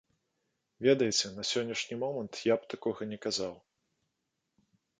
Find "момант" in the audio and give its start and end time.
2.05-2.33